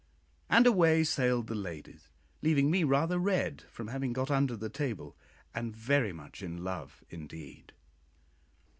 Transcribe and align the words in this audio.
and 0.49 0.65
away 0.65 1.03
sailed 1.03 1.45
the 1.45 1.53
ladies, 1.53 2.09
leaving 2.41 2.71
me 2.71 2.83
rather 2.83 3.19
red 3.19 3.61
from 3.69 3.89
having 3.89 4.13
got 4.13 4.31
under 4.31 4.55
the 4.55 4.67
table, 4.67 5.15
and 5.53 5.75
very 5.77 6.11
much 6.11 6.41
in 6.41 6.63
love 6.63 7.03
indeed. 7.11 7.71